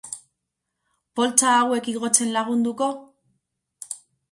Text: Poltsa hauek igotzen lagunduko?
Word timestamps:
Poltsa 1.19 1.51
hauek 1.57 1.91
igotzen 1.93 2.33
lagunduko? 2.39 2.91